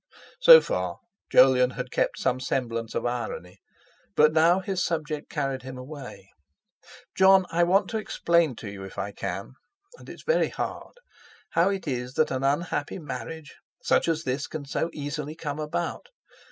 [0.39, 0.97] So far
[1.29, 3.59] Jolyon had kept some semblance of irony,
[4.15, 6.31] but now his subject carried him away.
[7.13, 12.15] "Jon, I want to explain to you if I can—and it's very hard—how it is
[12.15, 13.53] that an unhappy marriage
[13.83, 16.07] such as this can so easily come about.